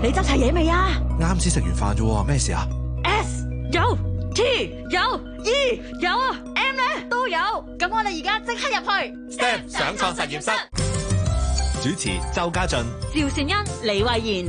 [0.03, 0.99] 你执齐嘢未啊？
[1.21, 2.67] 啱先食完饭啫，咩事啊
[3.05, 3.97] ？S 有
[4.35, 4.43] ，T
[4.91, 5.01] 有
[5.45, 7.39] ，E 有，M 呢都有。
[7.79, 9.39] 咁我哋而家即刻入去。
[9.39, 10.51] Step 想创实验室。
[11.81, 12.79] 主持：周家俊、
[13.15, 14.47] 赵善恩、李慧妍。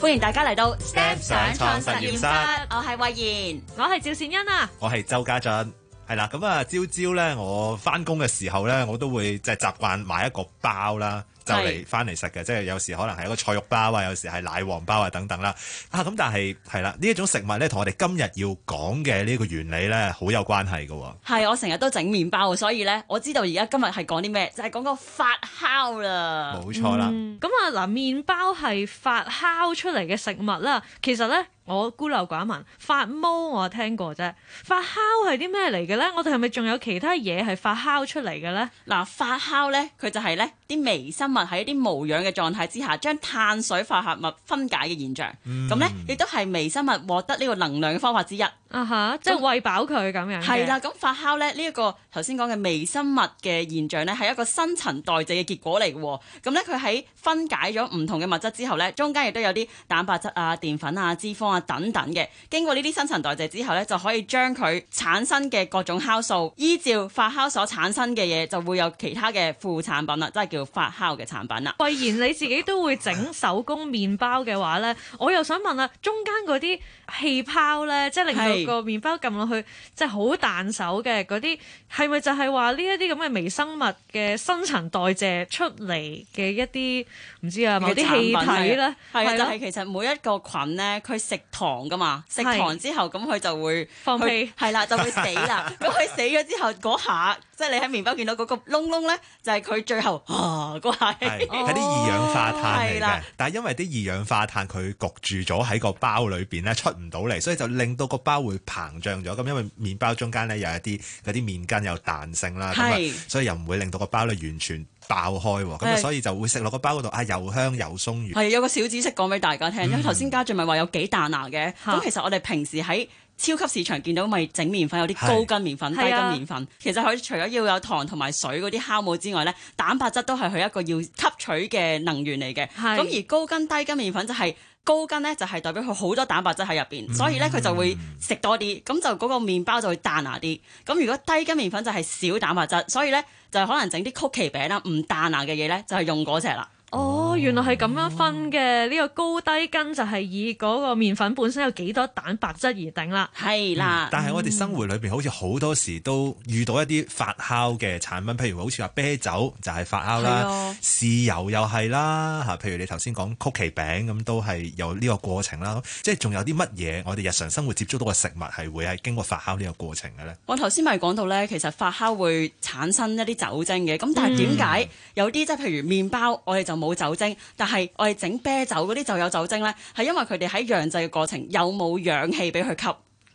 [0.00, 2.26] 欢迎大家嚟到 Step 想创实验室。
[2.26, 5.72] 我系慧妍，我系赵善恩啊，我系周家俊。
[6.08, 11.22] 係啦，咁啊朝朝咧，我翻工嘅時候咧，我都會即係習慣買一個包啦。
[11.48, 15.54] 就嚟翻嚟食嘅，即系有時可能係一個菜肉包啊，有時係奶黃包啊等等啦。
[15.90, 21.14] 啊，咁但係係啦，呢一種食物咧，同我哋今日要講嘅呢個原理咧，好有關係嘅。
[21.24, 25.26] 係，我成日都整麵包，所以咧，我知道而家今日係講啲咩，就係講個發
[25.58, 26.60] 酵啦。
[26.62, 27.06] 冇錯啦。
[27.40, 30.82] 咁啊嗱，麵包係發酵出嚟嘅食物啦。
[31.02, 34.34] 其實咧，我孤陋寡聞，發毛我聽過啫。
[34.64, 34.94] 發酵
[35.26, 36.10] 係啲咩嚟嘅咧？
[36.16, 38.68] 我哋係咪仲有其他嘢係發酵出嚟嘅咧？
[38.86, 41.37] 嗱，發酵咧，佢就係咧啲微生物。
[41.46, 45.32] 喺一啲無氧嘅狀態之下，將碳水化合物分解嘅現象，
[45.68, 48.42] 咁咧亦都係微生物獲得呢個能量嘅方法之一。
[48.70, 49.18] 啊哈！
[49.22, 50.42] 即係餵飽佢咁樣。
[50.44, 56.20] 係啦，咁發酵咧，呢一個頭先講嘅微生物嘅現象咧，係一個新陳代謝嘅結果嚟嘅。
[56.42, 62.28] 咁咧，佢喺分解咗唔同嘅物質之後咧，中間亦都有啲蛋白質啊、澱粉啊、脂肪啊等等嘅。
[62.50, 71.74] 經過呢啲新陳代謝之後咧，就可以將佢產生嘅各種酵素，依照發酵所產生嘅嘢，就會有其他嘅副產品啦，即係叫發酵嘅產品啦。
[71.96, 76.78] 既然你自己都會整手工麵包嘅話咧，我又想問啦，中間嗰啲
[77.20, 79.62] 氣泡咧，即係令到个面包揿落去，
[79.94, 81.58] 即系好弹手嘅嗰啲，
[81.96, 87.06] 系咪就系话呢一啲咁嘅微生物嘅新陈代谢出嚟嘅一啲
[87.40, 88.88] 唔知啊，某啲气体咧？
[89.12, 95.72] 系啊，但系其实每一个菌咧，佢食糖噶嘛，食糖之后咁佢就会放屁，系啦，就会死啦。
[95.78, 97.38] 咁佢死咗之后嗰下。
[97.58, 103.22] 即係你喺麵包見到嗰個窿窿咧，就係佢最後 啊個係，係啲二氧化碳嚟嘅。
[103.36, 105.12] 但係因為啲二氧化碳佢焗
[105.44, 109.24] 住咗喺個包裏邊咧，出唔到嚟，所以就令到個包會膨脹咗。
[109.34, 115.78] 咁因為麵包中間咧有一啲嗰啲麵筋有彈性啦，咁啊，所以又唔會令到個包咧完全爆開喎。
[115.78, 118.34] 咁啊，所以就會食落個包嗰度啊，又香又鬆軟。
[118.34, 119.80] 係有個小知識講俾大家聽。
[119.92, 121.74] 咁頭先嘉俊咪話有幾彈牙嘅。
[121.84, 126.66] 咁其實我哋平時喺超級市場見到咪整麵粉有啲高筋麵粉、低筋麵粉。
[126.80, 132.66] 其實佢除咗要有糖同埋水嗰啲酵母之外咧，蛋白質都係佢一個要吸取嘅能源嚟嘅。
[132.76, 140.60] 咁而高筋低筋麵粉就係高筋咧，就係代表佢好多蛋白質喺入邊，所以咧佢就會食多啲，咁就嗰個麵包就會彈牙啲。
[140.84, 146.68] 咁如果低筋麵粉就係少蛋白質，所以咧就可能整啲曲奇餅啦，唔彈牙嘅嘢咧就係用嗰只啦。
[146.90, 153.28] 哦，原來係咁樣分嘅，呢個高低筋就係以嗰個面粉本身有幾多蛋白質而定啦。
[153.36, 165.82] 係啦，但係我哋生活裏邊好似好多時都遇到一啲發酵嘅產品，譬如好似話啤酒就係發酵啦，豉油又係啦，嚇，譬如你頭先講曲奇餅咁都係有呢個過程啦。
[166.02, 170.34] 即係仲有啲乜嘢我哋日常生活接觸到嘅食物係會係經過發酵呢個過程嘅咧？
[170.46, 182.88] 我頭先咪講到咧，其實發酵會產生一啲酒精嘅，咁但係點解有啲即係譬如麵包，我哋就冇酒精，但系我哋整啤酒嗰啲就有酒精咧，系因为佢哋喺酿制嘅过程有冇氧气俾佢吸。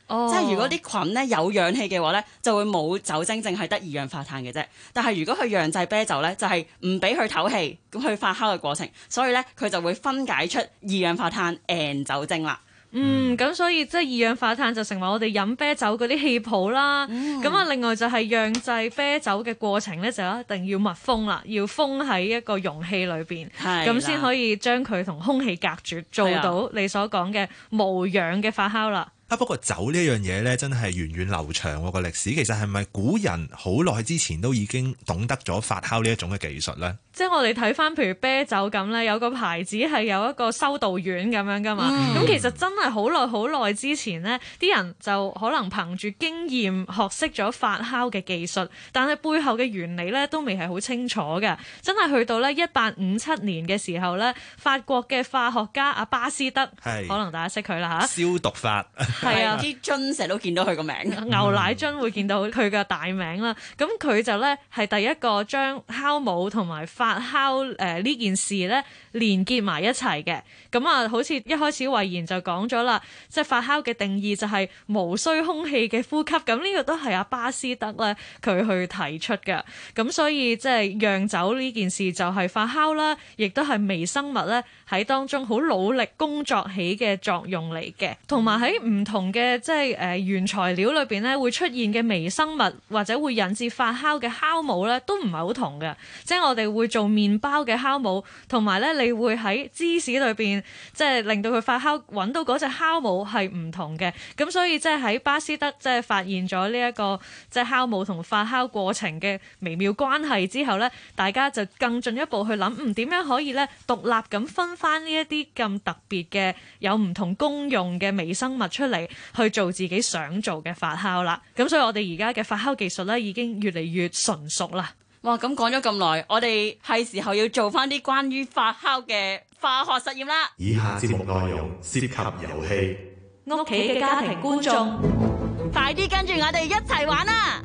[0.08, 4.64] 即系如果啲菌咧有氧气嘅话咧，就会冇酒精，净系得二氧化碳嘅啫。
[4.92, 12.60] 但系如果佢酿制啤酒咧，就系唔俾佢透气咁去发酵嘅过程，所以咧佢就会分解出二氧化碳 and 酒精啦。
[12.96, 17.08] 嗯，咁所以即係二氧化碳就成為我哋飲啤酒嗰啲氣泡啦。
[17.08, 29.13] 咁啊，另外就係釀製啤酒嘅過程咧，就一定要密封啦，要封喺一個容器裏邊，咁先可以將佢同空氣隔絕，做到你所講嘅無氧嘅發酵啦。
[29.38, 32.30] 不過酒呢樣嘢咧，真係源遠流長喎個歷史。
[32.32, 36.96] 其實係咪古人好耐之前都已經懂得咗發酵呢一種嘅技術咧？
[37.14, 41.92] 即係我哋睇翻譬如啤酒咁咧，有個牌子係有一個修道院咁樣噶嘛。
[42.16, 51.56] 咁其實真係好耐好耐之前咧，啲人就可能憑住經驗學識咗發酵嘅技術，但係背後嘅原理咧都未係好清楚嘅。
[51.82, 58.86] 真係去到咧一八五七年嘅時候咧，法國嘅化學家阿巴斯德，可能大家識佢啦嚇，消毒法。
[59.24, 60.96] 係啊，啲樽石都見到佢個名，
[61.30, 63.56] 牛奶樽會見到佢嘅大名啦。
[63.78, 68.84] 咁佢就咧係第一個將酵母同埋發酵誒呢件事咧
[69.14, 70.42] 連結埋一齊嘅。
[70.72, 76.34] 咁啊，好似一開始慧然就講咗啦，即係發酵嘅定義就係無需空氣嘅呼吸。
[76.34, 79.62] 咁呢個都係阿巴斯德咧佢去提出嘅。
[79.96, 89.13] 咁所以即係釀酒呢件事就係發酵啦，亦都係微生物咧喺當中好努力工作起嘅作用嚟嘅，同埋喺唔同。
[89.14, 92.62] 同嘅即係誒原材料裏邊咧，會出現嘅微生物
[92.92, 95.94] 或者會引致發酵嘅酵母咧，都唔係好同嘅。
[96.24, 100.64] 即係我哋會做麵包嘅酵母，同埋咧你會喺芝士裏邊，
[100.94, 104.12] 即係令到佢發酵揾到嗰只酵母係唔同嘅。
[104.36, 107.20] 咁所以即係喺巴斯德即係發現咗呢一個
[107.52, 118.93] 即係酵母同發酵過程嘅微妙關係之後咧，大家就更進一步去諗，嗯點樣可以咧獨立咁分翻呢一啲咁特別嘅有唔同功用嘅微生物出嚟。
[118.94, 124.92] 嚟去做自己想做嘅发酵啦，咁所以我哋而家嘅发酵技术咧已经越嚟越纯熟啦。
[125.22, 130.52] 哇，咁讲咗咁耐，我哋系时候要做翻啲关于发酵嘅化学实验啦。
[130.58, 132.98] 以下节目内容涉及游戏，
[133.46, 137.64] 屋企嘅家庭观众，快啲跟住我哋一齐玩啦！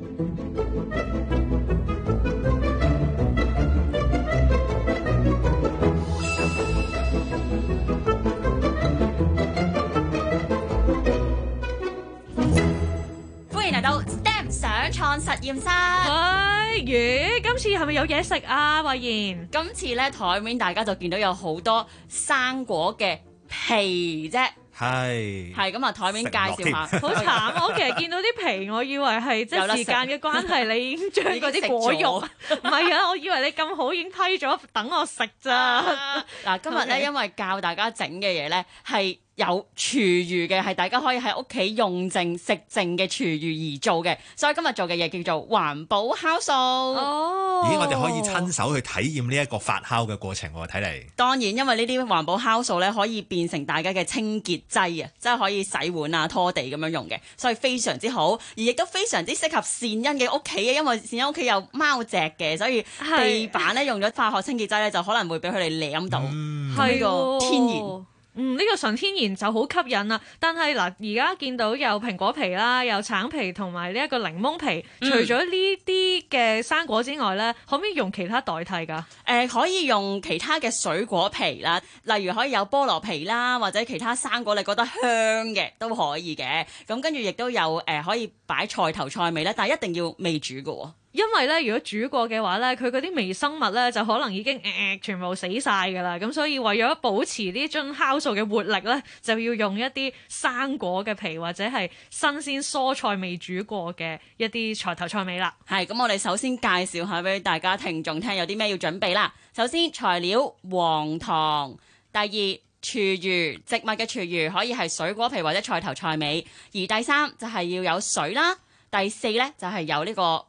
[14.93, 18.82] 创实验室，哎，咦，今次系咪有嘢食啊？
[18.82, 23.19] 慧妍，今次咧台面大家就见到有好多生果嘅
[23.49, 25.93] 皮啫，系系咁啊！
[25.93, 28.25] 台面介绍下， 好惨我，其实见到啲
[28.64, 33.08] 皮，我以为系即系时间嘅关系，你已经将嗰啲果肉， 唔系啊！
[33.11, 35.85] 我以为你咁好，已经批咗等我食咋？
[36.46, 39.20] 嗱，今日咧因为教大家整嘅嘢咧系。
[39.38, 39.46] 有
[39.76, 46.52] 儲餘嘅係大家可以喺屋企用淨食淨嘅儲餘而做嘅，所以今日做嘅嘢叫做環保酵素。
[46.52, 48.90] 哦，咦，我哋可以親手去體
[49.20, 51.05] 驗呢一個發酵嘅過程喎，睇嚟。
[51.14, 62.82] 當然，因為呢啲環保酵素咧可以變成大家嘅清潔劑啊，即係可以洗碗啊、拖地咁樣用嘅，所以非常之好，而亦都非常之適合善恩嘅屋企嘅，因為善恩屋企有貓隻嘅，所以
[63.17, 68.07] 地板咧用咗化學清潔劑咧就可能會俾佢哋舐到，呢個天然。
[68.40, 70.20] 嗯，呢個純天然就好吸引啦。
[70.38, 74.85] 但系嗱，而家見到有蘋果皮啦，有橙皮同埋呢一個檸檬皮。
[75.00, 79.05] 除咗呢啲嘅生果之外咧，可唔可以用其他代替噶？
[79.26, 85.00] 誒，可以用其他嘅水果皮啦，例如可以有菠蘿皮啦，或者其他生果你覺得香
[85.49, 86.64] 嘅都可以嘅。
[86.87, 90.90] 咁跟住亦都有誒，可以擺菜頭菜味咧，但系一定要未煮嘅喎。
[91.19, 96.17] 因為咧，如果煮過嘅話咧，佢嗰啲微生物咧就可能已經誒全部死曬噶啦。
[96.17, 105.53] 咁所以為咗保持呢樽酵素嘅活力咧，就要用一啲生果嘅皮或者係新鮮蔬菜未煮過嘅一啲菜頭菜尾啦。
[105.69, 109.35] 係咁，我哋首先介紹下俾大家聽眾聽有啲咩要準備啦。
[109.56, 111.76] 首先材料黃糖，
[112.12, 118.56] 第二飼魚植物嘅飼魚可以係水果皮或者菜頭菜尾，而第三就係要有水啦。
[118.93, 120.44] 第四咧就係有呢個。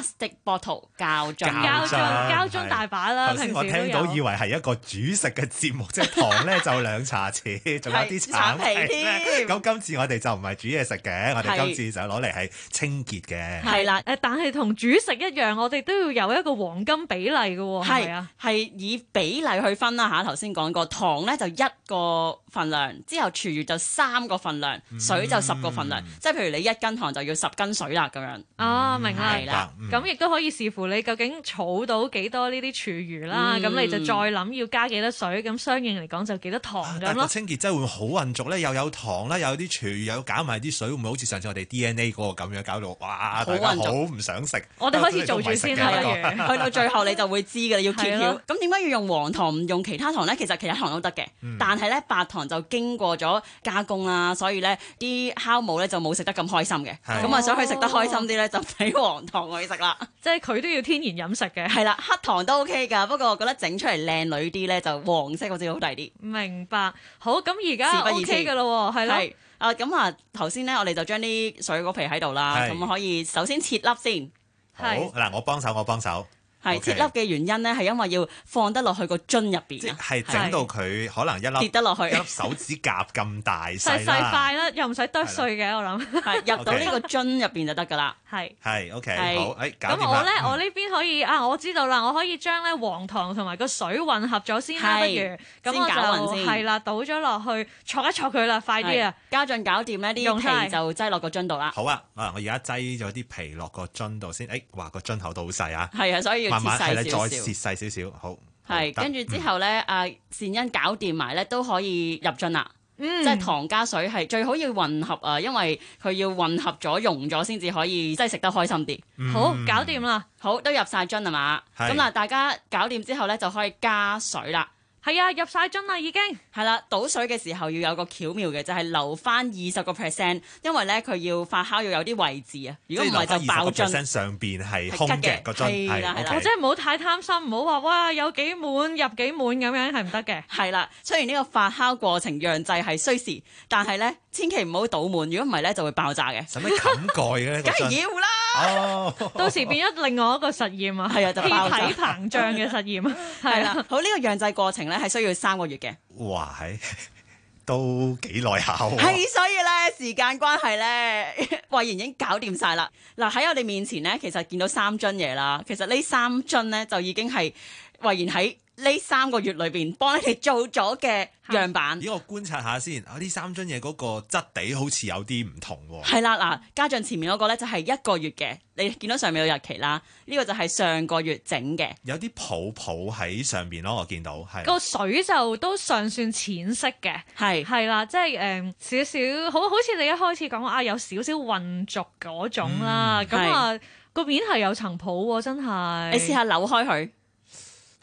[0.00, 3.28] 塑料波圖膠樽，膠樽膠樽大把啦。
[3.30, 9.48] 頭先我聽到以為係一個主食嘅節目，即係糖咧 就兩茶匙，仲有啲橙皮添。
[9.48, 13.62] 咁今次我哋就唔係煮嘢食嘅，我哋今次就攞嚟係清潔嘅。
[13.62, 17.52] 係啦，誒，但係同主食一樣，我哋都要有一個黃金比例嘅。
[17.84, 20.22] 係啊，係以比例去分啦嚇。
[20.22, 26.00] 頭先講過糖咧就一個份量，之後廚餘就三個份量，水就十個份量。
[26.20, 28.42] 即係譬如你一斤糖就要十斤水啦，咁樣。
[28.58, 29.32] 哦，明啦。
[29.34, 29.71] 係啦。
[29.90, 37.00] 咁亦都可以視乎你究竟儲到幾多呢啲鰭魚啦，咁你就再諗要加幾多水，咁相應嚟講就幾多糖咁咯。
[37.02, 44.62] 但係清潔劑會好混濁咧，又有糖啦，有啲鰭魚，有搞埋啲水，會唔會好似上次我哋 DNA 嗰個咁樣，搞到哇，大家好唔想食。
[44.78, 47.80] 我哋開始做住先睇完， 去到最後你就會知嘅。
[47.82, 48.38] 要揭曉。
[48.46, 50.36] 咁點解要用黃糖唔用其他糖咧？
[50.36, 51.24] 其實其他糖都得嘅，
[51.58, 56.96] 但係咧白糖就經過咗加工啦，所以咧啲酵母咧就冇食得咁開心嘅。
[57.04, 59.51] 咁啊，所以食得開心啲咧就喺黃糖。
[59.52, 66.10] 我要食啦，即系佢都要天然饮食嘅，系啦，黑糖都 OK 噶，不过我觉得整出嚟靓女啲咧就黄色好似好大啲。
[66.20, 69.20] 明白，好咁而家 OK 噶咯，系啦，
[69.58, 74.30] 啊咁啊，头先咧我哋就将啲水果皮喺度啦，咁可以首先切粒先。
[74.74, 76.26] 好嗱，我帮手，我帮手。
[76.62, 79.80] 系切粒嘅原因咧，系因为要放得落去个樽入边。
[79.80, 83.96] 即系整到佢可能一粒跌得落去，一粒手指甲咁大细啦。
[83.96, 85.98] 细细块啦，又唔使剁碎嘅，我谂。
[86.00, 88.14] 系入到呢个樽入边就得噶啦。
[88.30, 89.54] 系系，OK 好。
[89.54, 95.80] 咁我咧，我呢边可以啊，我知道啦，我可以将咧黄糖同埋个水混合咗先啦，不如咁
[96.12, 99.12] 我就系啦，倒咗落去，挫一挫佢啦，快啲啊！
[99.30, 101.72] 家俊搞掂一啲，用完就挤落个樽度啦。
[101.74, 104.46] 好啊，啊，我而家挤咗啲皮落个樽度先。
[104.48, 105.88] 诶，哇，个樽口都好细啊。
[105.94, 106.51] 系啊，所以。
[106.52, 108.38] 切细少少，切细少少，好。
[108.64, 112.70] 系跟住之后咧，阿善恩搞掂埋咧，都可以入樽啦。
[112.98, 119.00] 嗯，即系糖加水系最好要混合啊，因为佢要混合咗溶咗先至可以，即系食得开心啲。
[119.32, 121.62] 好，搞掂啦，好都入晒樽啊嘛。
[121.76, 124.68] 咁嗱，大家搞掂之后咧，就可以加水啦。
[125.04, 126.22] 系啊，入曬樽啦已經。
[126.54, 132.76] 系啦，倒水嘅時候要有個巧妙嘅，就係留翻二十個 percent，因為咧佢要發酵要有啲位置啊。
[132.86, 134.04] 如果唔係就爆樽。
[134.12, 135.66] 上邊係空嘅個樽。
[135.66, 140.42] 係啦，我真係唔好太貪心，唔好話哇有幾滿入幾滿咁樣係唔得嘅。
[140.48, 146.48] 係啦，雖然呢個發酵過程讓滯係需時，但係咧千祈唔好倒滿，如果唔係咧就會爆炸嘅。
[146.52, 147.78] 使乜冚蓋嘅咧個樽？
[147.82, 148.26] 梗係要啦。
[148.54, 153.72] 哦，到时变咗另外一个实验啊，系啊，气体膨胀嘅实验，系 啦。
[153.88, 155.94] 好呢个酿制过程咧，系需要三个月嘅。
[156.18, 156.78] 哇，系
[157.64, 158.90] 都几耐下喎。
[158.90, 162.90] 系，所以咧时间关系咧， 慧贤已经搞掂晒啦。
[163.16, 165.62] 嗱喺我哋面前咧，其实见到三樽嘢啦。
[165.66, 167.54] 其实呢三樽咧就已经系
[168.00, 168.56] 慧贤喺。
[168.76, 172.10] 呢三個月裏邊幫你做咗嘅樣板， 咦？
[172.10, 173.18] 我觀察下先，啊！
[173.20, 176.02] 呢三樽嘢嗰個質地好似有啲唔同喎。
[176.04, 180.00] 係啦，嗱，家俊前面嗰個咧就係一個月嘅，你見到上面有日期啦。
[180.24, 183.96] 呢個就係上個月整嘅，有啲泡泡喺上邊咯。
[183.96, 193.22] 我見到係個水就都尚算淺色嘅，係係啦，即係誒少少好好似你一開始講啊，有少少混濁嗰種啦。
[193.28, 193.78] 咁啊
[194.14, 197.10] 個面係有層泡喎，真係你試下扭開佢。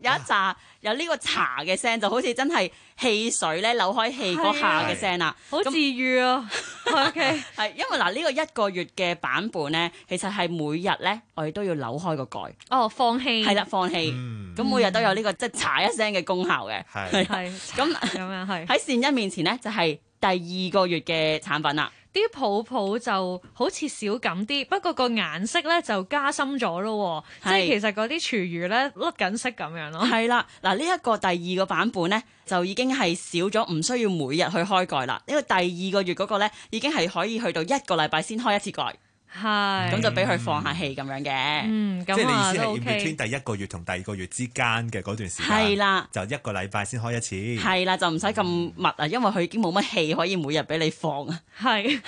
[0.00, 6.50] 有一扎有呢個茶嘅聲，就好似真係氣水咧扭開氣嗰下嘅聲啦，好治癒啊！
[6.90, 14.10] OK，係因為嗱呢個一個月嘅版本咧，其實係每日咧我哋都要扭開個蓋，哦放氣，係啦放氣，
[14.56, 17.26] 咁每日都有呢個即係茶一聲嘅功效嘅，係 係
[17.72, 21.90] 咁咁樣係喺善因面前咧，就係第二個月嘅產品啦。
[22.16, 30.06] 啲泡泡就好似少緊啲，不過個顏色咧就加深咗咯，即係其實嗰啲鰭魚咧甩緊色咁樣咯。
[30.06, 35.20] 係啦，嗱呢一個第二個版本咧，就已經係少咗，唔需要每日去開蓋啦。
[35.26, 38.92] 呢個第二個月嗰個咧，已經係可以去到一個禮拜先開一次蓋。
[39.34, 41.62] 系，咁就俾佢放下氣咁樣嘅。
[41.66, 47.34] 嗯，即係你意思係二月天第一個月同第二個月之間嘅嗰段時間，係啦，就一個禮拜先開一次。
[47.66, 51.38] 係啦，就唔使咁密啊，因為佢已經冇乜氣可以每日俾你放啊。
[51.60, 52.00] 係，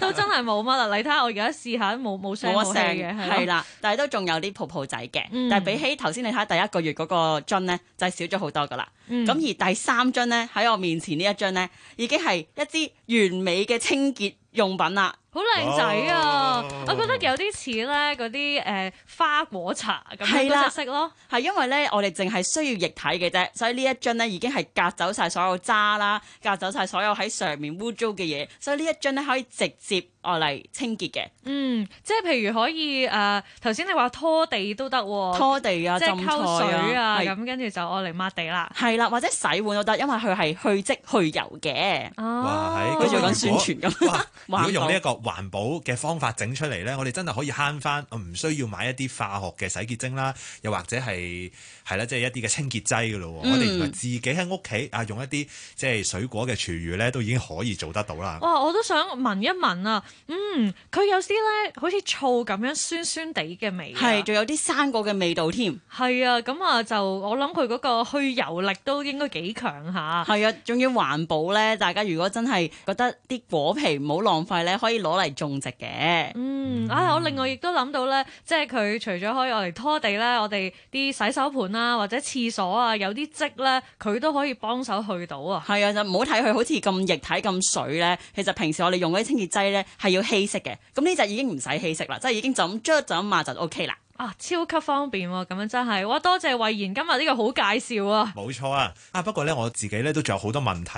[0.00, 0.96] 都真係冇乜啦。
[0.96, 3.64] 你睇下我而家試下都冇冇聲冇聲嘅，係啦。
[3.80, 5.24] 但係都仲有啲泡泡仔嘅。
[5.48, 8.86] 但係比起頭先你睇第一個月嗰個樽咧，就係少咗好多噶啦。
[9.08, 15.14] 咁而第三樽咧喺我面前呢一樽咧，已经系一支完美嘅清洁用品啦。
[15.30, 15.84] 好靓仔
[16.14, 16.64] 啊！
[16.86, 21.12] 我觉得有啲似咧嗰啲诶花果茶咁嘅色咯。
[21.30, 30.06] 系因为咧我哋净系需要液体嘅啫，所以呢一樽咧已经系隔走晒所有渣啦，隔走晒所有喺上面污糟嘅嘢，所以呢一樽咧可以直接。
[30.26, 40.96] 我嚟清潔嘅，嗯，即係譬如可以誒，頭先你話拖地都得，拖地啊，浸水啊，咁跟住就我嚟抹地啦，係啦，或者洗碗都得，因為佢係去漬
[41.30, 42.10] 去油嘅。
[42.16, 44.24] 哇，喺，跟住講宣傳咁。
[44.46, 51.52] 如果用呢一個環保嘅方法整出嚟咧，我哋真係可以慳翻，唔需要買一啲化學嘅洗潔精啦，又或者係
[51.86, 53.40] 係啦，即係一啲嘅清潔劑嘅咯。
[53.40, 58.38] 我哋自己喺屋企啊，用一啲即係水果嘅廚餘咧，都已經可以做得到啦。
[58.42, 60.02] 哇，我都想聞一聞啊！
[60.28, 65.72] 嗯，佢有啲咧，好似醋咁样酸酸地嘅味，系仲有啲生果嘅味道添。
[65.72, 70.24] 系啊，咁啊就我谂佢嗰个去油力都应该几强吓。
[70.36, 71.76] 系啊，仲要环保咧。
[71.76, 76.32] 大家如果真系觉得啲果皮唔好浪费咧，可以攞嚟种植嘅。
[76.34, 85.62] 嗯，啊我另外亦都谂到咧，即系佢除咗可以我哋拖地咧，我哋啲洗手盘啊或者厕所啊有啲渍咧，佢都可以帮手去到啊。
[85.66, 89.84] 系啊，就唔好睇佢好似咁液体咁水咧，其实平时我哋用嗰啲清洁剂咧。
[90.06, 93.96] 系要稀释嘅，咁呢只已经唔使稀释啦，即系已经就咁捽就咁抹就 O K 啦。
[94.16, 96.18] 啊，超级方便，咁样真系，哇！
[96.18, 98.32] 多谢魏然今日呢个好介绍啊。
[98.34, 100.90] 冇错啊，啊不过咧我自己咧都仲有好多问题，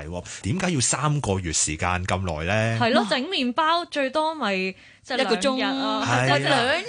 [0.42, 2.78] 点解要三个月时间咁耐咧？
[2.78, 4.70] 系咯，整面包最多咪一
[5.04, 6.88] 个钟，或者两日。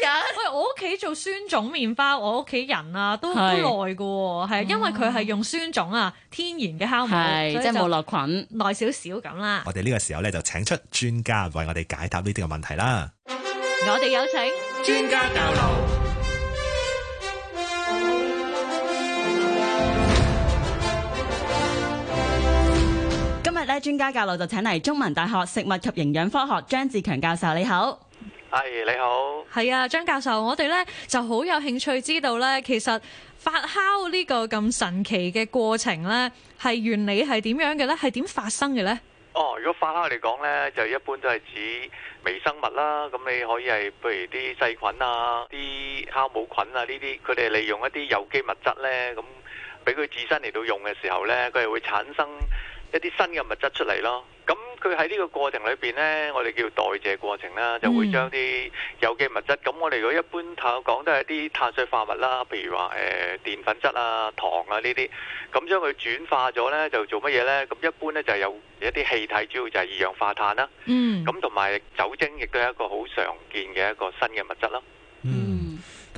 [0.79, 9.63] 屋企做酸种面包，我屋企人啊都耐嘅，系因为佢系用酸种啊，天然嘅酵母，即系木落菌，耐少少咁啦。
[9.65, 13.12] 我哋呢个时候咧就请出专家为我哋解答呢啲嘅问题啦。
[13.89, 15.83] 我哋有请专家教路。
[23.43, 28.08] 今日咧，专家教路就请嚟中文大学食物及营养科学张志强教授，你好。
[28.51, 32.89] 阿姨你好，系啊，张教授，我哋咧就好有兴趣知道咧，其实
[33.38, 39.00] 发酵呢个咁神奇嘅过程咧，系原理系点样嘅咧，系点发生嘅咧？
[39.34, 41.89] 哦，如果发酵嚟讲咧，就一般都系指
[42.24, 49.24] 微生物啦，咁你可以系譬如啲细菌啊、啲酵母菌啊呢啲，佢哋利用一啲有机物质咧，咁
[49.84, 52.27] 俾佢自身嚟到用嘅时候咧，佢系会产生
[52.94, 54.25] 一啲新嘅物质出嚟咯。
[54.81, 58.71] 佢喺呢個過程裏邊咧，我哋叫代謝過程啦，就會將啲
[59.01, 62.91] 有機物質，咁我哋如果一般頭講都係啲碳水化物啦，譬如話
[63.43, 65.09] 誒澱粉質啊、糖啊呢啲，
[65.53, 67.65] 咁將佢轉化咗咧，就做乜嘢咧？
[67.67, 74.81] 咁一般咧就係有一啲氣體，主要就係二氧化碳啦，咁同埋酒精亦都係一個好常見嘅一個新嘅物質啦。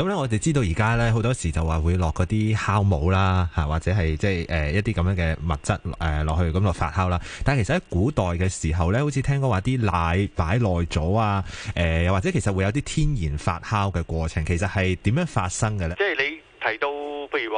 [0.01, 7.21] 咁咧，我哋知道而家咧好多時就話會落嗰啲酵母啦，嚇或者係即係誒一啲咁樣嘅物質誒落去咁落發酵啦。
[7.45, 11.43] 但係其實喺古代嘅時候咧，好似聽講話啲奶擺耐咗啊，
[11.75, 14.43] 誒又或者其實會有啲天然發酵嘅過程。
[14.43, 15.95] 其實係點樣發生㗎咧？
[15.95, 16.30] 即係你。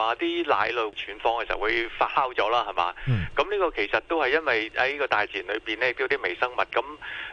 [0.03, 0.13] 啊！
[0.19, 2.93] 啲奶酪存放嘅時候會發酵咗啦，係嘛？
[3.35, 6.55] 咁呢個其實都係因為喺個大自然裏邊咧，有啲微生物。
[6.55, 6.81] 咁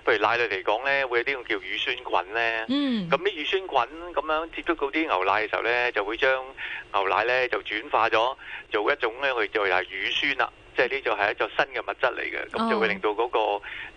[0.05, 2.65] 譬如奶酪嚟講咧，會有啲叫乳酸菌咧。
[2.69, 3.11] 嗯。
[3.11, 6.45] 咁啲乳酸菌咁樣接觸到啲牛奶嘅時候咧，就會將
[6.93, 8.37] 牛奶咧就轉化咗
[8.71, 10.53] 做一種咧，佢就又係乳酸啦。
[10.77, 13.39] 即係呢就係一座新嘅物質嚟嘅，咁就會令到嗰個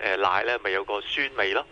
[0.05, 1.63] 誒奶咧，咪有個酸味咯。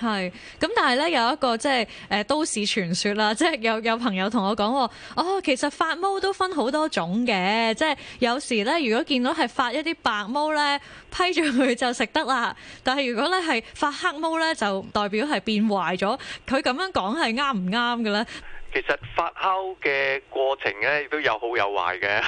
[0.00, 18.26] 係，咁但係咧有一個即係誒都市傳說啦， 即係有有朋友同我講喎，哦其實發毛都分好多種嘅，即係有時咧如果見到係發一啲白毛咧批咗佢就食得啦，但係如果咧係發黑毛咧就代表係變壞咗，佢咁樣講係啱唔啱嘅咧？
[18.72, 22.20] 其实发酵嘅过程咧，亦都有好有坏嘅。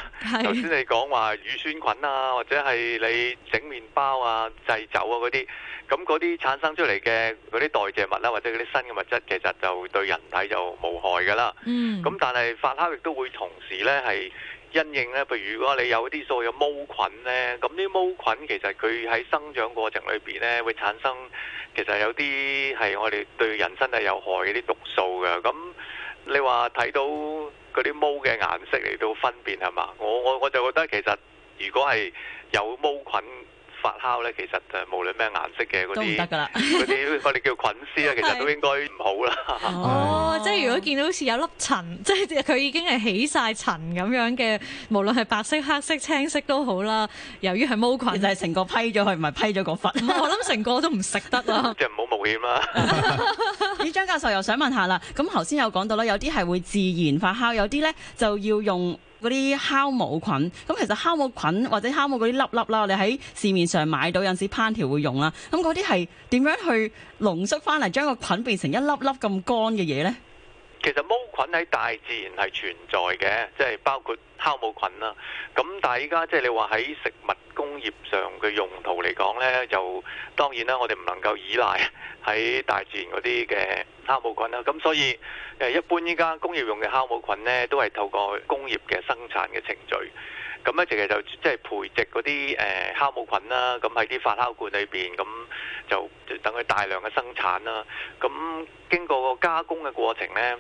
[0.43, 5.47] 头先你讲话乳酸菌啊，或者系你整面包啊、制酒啊嗰啲，
[5.89, 11.55] 咁嗰啲产生出嚟嘅嗰啲代谢物啦，或者嗰啲新嘅物质，其实就对人体就无害噶啦。
[11.67, 12.03] 嗯。
[12.03, 14.33] 咁但系发酵亦都会同时咧，系
[14.73, 21.15] 因应咧，譬如如果你有啲所谓毛菌咧，咁啲毛菌其实佢喺生长过程里边咧，会产生
[21.77, 22.23] 其实有啲
[22.89, 25.29] 系我哋对人身系有害嘅啲毒素嘅。
[25.43, 25.55] 咁
[26.33, 27.03] 你話睇到
[27.75, 29.89] 嗰啲毛嘅顏色嚟到分辨係嘛？
[29.99, 31.17] 我我我就覺得其實
[31.59, 32.13] 如果係
[32.53, 33.29] 有毛菌。
[33.83, 39.37] 發酵咧，其實就無論咩顏色嘅嗰啲，嗰啲 我哋叫菌絲咧，其實都應該唔好啦。
[39.69, 47.09] 哦，即係如果見到好似有粒塵， 即係佢已經係起曬塵咁樣嘅，無論係白色、黑色、青色都好啦。
[47.41, 49.93] 由於係毛菌，就係成個批咗佢，唔係批咗個粉。
[49.97, 51.75] 我諗成個都唔食得啦。
[51.79, 52.63] 即係唔好冒險啦。
[53.79, 58.99] 咦，張教授又想問下啦，咁頭先有講到啦，有啲係會自然發酵，有啲咧就要用。
[59.21, 60.33] 嗰啲酵母菌，
[60.67, 70.15] 咁其實酵母菌或者酵母嗰啲粒粒啦，你喺市面上買到有陣時烹調會用啦，咁嗰啲係點樣去濃縮翻嚟，將個菌變成一粒粒咁乾嘅嘢咧？
[70.83, 75.15] 其實 mould 菌喺大自然係存在嘅，即係包括酵母菌啦。
[75.55, 77.33] 咁但係依家即係你話喺食物。
[77.61, 80.03] 工業上嘅用途嚟講咧，就
[80.35, 81.79] 當然啦，我哋唔能夠依賴
[82.25, 84.63] 喺大自然嗰啲嘅酵母菌啦。
[84.65, 85.19] 咁所以
[85.59, 89.95] 誒，一般依家工業用嘅酵母菌咧，都係透過工業嘅生產嘅程序，
[90.65, 93.77] 咁咧成日就即係培植嗰啲誒酵母菌啦。
[93.77, 95.25] 咁喺啲發酵罐裏邊，咁
[95.91, 96.09] 就
[96.43, 97.85] 等佢大量嘅生產啦。
[98.19, 100.57] 咁經過個加工嘅過程咧。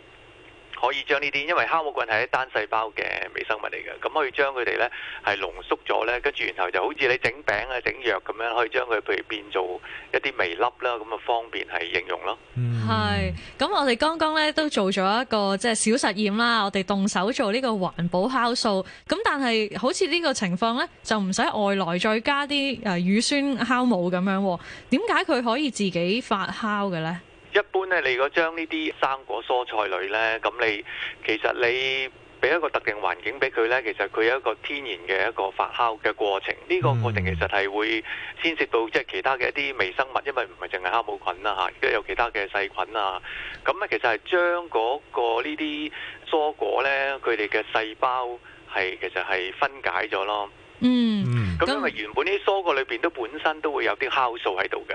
[0.80, 3.02] 可以將呢啲，因為酵母菌係一單細胞嘅
[3.34, 4.90] 微生物嚟嘅，咁可以將佢哋咧
[5.22, 9.80] 係濃縮咗咧，跟住然後就好似你整餅啊、整藥咁樣，可以將佢譬如變做
[10.14, 12.38] 一啲微粒啦，咁啊方便係應用咯。
[12.56, 13.34] 嗯，係。
[13.58, 18.84] 咁我哋剛剛咧都做咗一個即係小實驗啦，我哋動手做呢個環保酵素。
[19.06, 23.20] 咁但係好似呢個情況咧，就唔使外來再加啲誒乳
[23.58, 27.20] 酸酵母咁樣，點解佢可以自己發酵嘅咧？
[27.52, 30.84] 一般咧，你如果將呢啲生果蔬菜類咧，咁你
[31.26, 32.08] 其實你
[32.40, 36.54] 俾一個特定環境俾佢咧，其實佢有一個天然嘅一個發酵嘅過程。
[36.68, 38.02] 呢個過程其實係會
[38.40, 43.22] 牽涉到即係其他嘅一啲微生物，因為唔係淨係酵母菌啦嚇，跟住有其他嘅細菌啊。
[43.64, 45.92] 咁啊，其實係將嗰個呢啲
[46.30, 48.26] 蔬果咧，佢哋嘅細胞
[48.72, 50.48] 係其實係分解咗咯。
[50.82, 54.94] 嗯，咁因為原本啲蔬果裏邊都本身都會有啲酵素喺度嘅。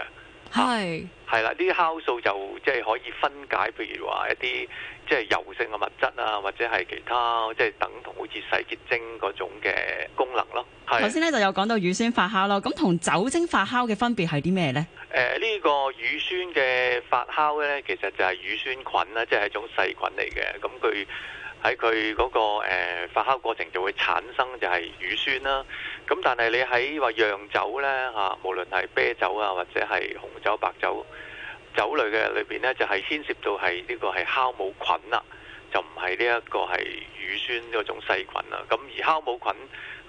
[0.53, 4.67] 系，系啦，啲酵素就即系可以分解，譬如话一啲
[5.09, 9.73] 即系油性嘅物质啊，或者系其他即系等同好似洗洁精嗰种嘅
[10.15, 10.65] 功能咯。
[10.87, 14.85] 头先咧就有讲到乳酸发酵咯，咁同酒精发酵嘅分别系啲咩咧？
[15.11, 21.05] 诶，呢个乳酸嘅发酵咧，其实就系乳酸菌啦，即系一种细菌嚟嘅，咁佢。
[21.65, 22.63] 喺佢嗰個誒
[23.11, 25.65] 發酵過程就會產生就係乳酸啦。
[26.07, 31.03] 咁但係你喺話釀酒咧嚇，無論係啤酒啊或者係紅酒、白酒
[31.75, 35.23] 酒類嘅裏邊咧，就係牽涉到係呢個係酵母菌啦，
[35.73, 36.83] 就唔係呢一個係
[37.19, 38.61] 乳酸嗰種細菌啦。
[38.69, 39.55] 咁而酵母菌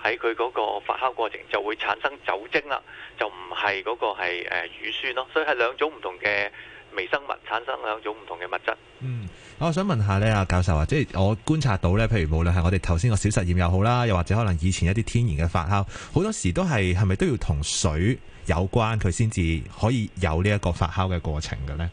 [0.05, 2.83] 喺佢嗰個發酵過程就會產生酒精啦，
[3.19, 5.27] 就唔係嗰個係誒乳酸咯。
[5.33, 6.51] 所以係兩種唔同嘅
[6.93, 8.75] 微生物產生兩種唔同嘅物質。
[9.01, 9.26] 嗯。
[9.59, 19.41] 我想问下咧，阿教授啊，即系我观察到咧，譬如无论系我哋头先个小实验又好啦，又或者可能以前一啲天然嘅发酵，好多时都系系咪都要同水有关，佢先至
[19.81, 21.89] 可以有呢一个发酵嘅过程嘅咧？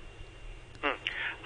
[0.82, 0.94] 嗯，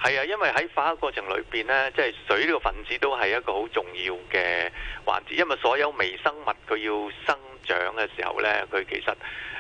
[0.03, 4.71] 系啊，因为喺发酵过程里边咧，即系水呢个分子都系一个好重要嘅
[5.05, 9.15] 环节，因为所有微生物佢要生长嘅时候咧，佢其实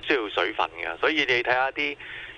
[0.07, 1.95] 需要水分嘅，所以你睇下啲。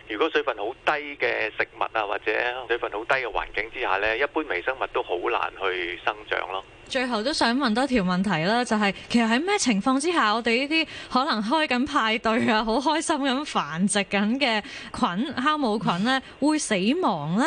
[0.10, 2.32] 如果水分好低嘅食物啊，或者
[2.68, 6.66] 水分好低嘅環境之下咧，一般微生物都好難去生長咯。
[6.86, 17.46] 最後都想問多條問題啦，就係其實喺咩情況之下，我哋呢啲可能開緊派對啊，好開心咁繁殖緊嘅菌酵母菌咧，會死亡咧？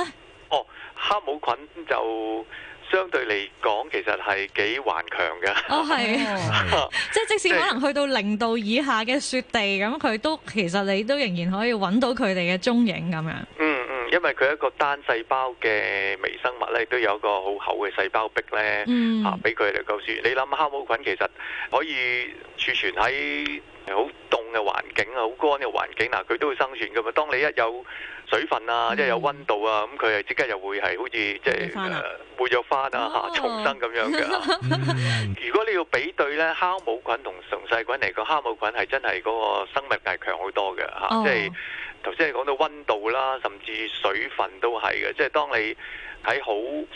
[0.51, 0.65] 哦，
[0.97, 2.47] 酵母菌就。
[2.93, 5.51] 相对嚟讲，其实系几顽强嘅。
[5.75, 13.47] 哦，系， 即系即使可能去到零度以下嘅雪地，咁佢都其实你都仍然可以揾到佢哋嘅踪影咁样。
[13.59, 18.83] 嗯嗯，因为佢一个单细胞嘅微生物咧，亦都有个好厚嘅细胞壁咧，
[19.27, 20.09] 啊，俾佢嚟够住。
[20.23, 21.31] 你谂酵母菌其实
[21.71, 22.29] 可以
[22.59, 24.42] 储存喺好冻。
[24.95, 27.13] 景啊，好乾呢個環境嗱，佢都會生存噶嘛。
[27.13, 27.85] 當你一有
[28.29, 32.03] 水分啊，一有温度啊，咁佢係即刻又會係好似即係誒
[32.37, 34.27] 活躍翻啦嚇，重生咁樣嘅。
[35.47, 37.35] 如果你要比對咧，酵母菌同
[37.69, 41.53] 細菌嚟，個酵母菌係真係嗰個生物係強好多嘅嚇，即係
[42.03, 45.13] 頭先係講到温度啦，甚至水分都係嘅。
[45.15, 45.77] 即係當你
[46.25, 46.53] 喺好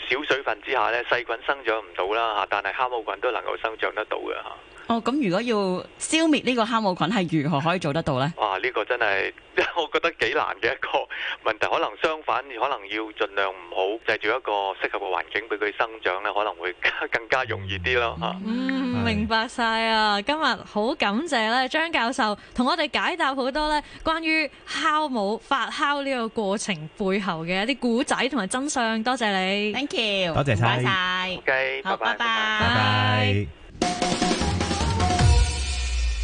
[0.09, 4.51] 少水分之下咧，細菌生長唔到啦嚇，但係酵母菌都能夠生長得到嘅嚇。
[4.87, 8.33] 哦，咁如果要消灭呢个酵母菌，系如何可以做得到咧？
[8.37, 9.33] 哇，呢个真系，
[9.75, 10.87] 我觉得几难嘅一个
[11.43, 11.67] 问题。
[11.67, 16.73] 可能相反，可能要尽量唔好制造一个适合嘅环境俾佢生长咧，可能会
[17.11, 18.15] 更加容易啲咯。
[18.19, 20.21] 吓，嗯，明白晒啊！
[20.21, 28.97] 今日好感谢咧，张教授同我哋解答好多咧关于酵母发酵呢个过程背后嘅一啲古仔同埋真相。
[29.03, 30.81] 多谢你，Thank you，多谢晒，
[31.83, 33.35] 好，拜拜，拜
[33.89, 34.36] 拜。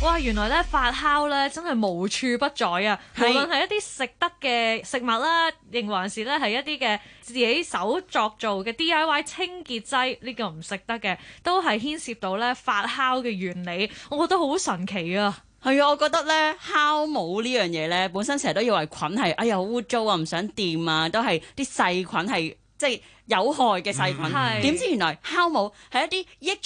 [0.04, 3.00] 哇，原來咧發酵咧真係無處不在啊！
[3.18, 15.38] 無論係一啲食得嘅食物啦，仍還是咧係一啲嘅自己手作做嘅 D I Y 清潔劑，呢個唔食得嘅都係牽涉到咧發酵嘅原理，我覺得好神奇啊！
[15.63, 22.56] 係啊，我覺得咧酵母呢樣嘢咧，本身成日都以為菌係哎呀污糟啊，唔想掂啊，都係啲細菌係。
[22.84, 26.26] 即系有害嘅细菌，点知原来酵母系一啲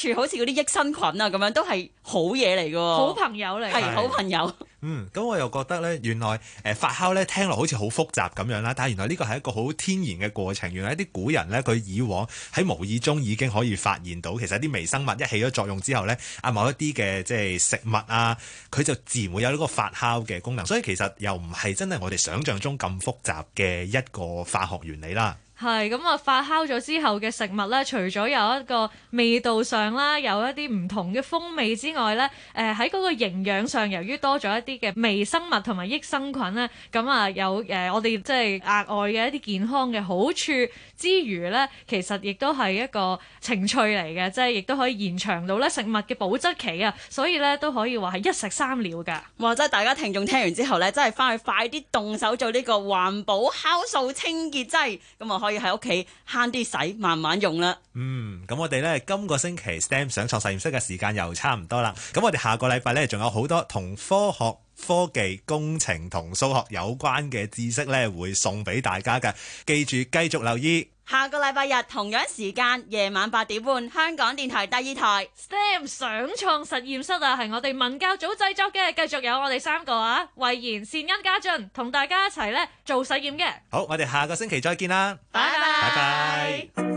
[0.10, 4.56] 益处，好似嗰啲益生菌啊咁样，都系好嘢嚟噶，好朋友嚟，系好朋友。
[4.82, 10.71] 嗯，咁我又觉得咧，原来诶发酵咧，听落好似好复杂咁样啦，但系原来呢个系一个好天然嘅过程。
[10.73, 18.36] 原来一啲古人咧，佢以往喺无意中已经可以发现到，其实啲微生物一起咗作用之后咧，啊某一啲嘅即系食物啊，
[18.71, 20.65] 佢就自然会有呢个发酵嘅功能。
[20.65, 25.38] 所以其实又唔系真系我哋想象中咁复杂嘅一个化学原理啦。
[25.59, 26.15] 係咁啊！
[26.15, 46.93] 發酵咗之後嘅食物咧，除咗有一個味道上啦，有一啲唔同嘅風味之外咧，誒喺嗰個營養上，由於多咗一啲嘅微生物同埋益生菌咧，咁啊有誒我哋即係額外嘅一啲健康嘅好處之餘咧，其實亦都係一個情趣嚟嘅，即係亦都可以延長到咧食物嘅保質期啊！
[47.09, 49.19] 所以咧都可以話係一石三鳥㗎。
[49.37, 49.55] 哇！
[49.55, 55.46] 即係大家聽眾聽完之後咧，真係翻去快啲動手做呢個環保酵素清潔劑咁啊！
[55.47, 57.77] 可以喺屋企悭啲使，慢慢用啦。
[57.93, 61.93] 嗯，咁我哋咧今个星期 STEM 上创实验室嘅时间又差唔多啦。
[62.13, 64.51] 咁我哋下个礼拜咧仲有好多同科学、
[64.86, 69.33] 科技、工程同数学有关嘅知识咧，会送俾大家嘅。
[69.65, 70.88] 记住继续留意。
[71.09, 83.45] 下个礼拜日同样时间夜晚八点半，香港电台第二台 STEM 上创实验室啊，系我哋文教组制作嘅，继续有我哋三个啊，慧贤、善恩、嘉俊同大家一齐咧做实验嘅。
[83.69, 85.41] 好，我哋下个星期再见啦，拜
[85.95, 86.96] 拜。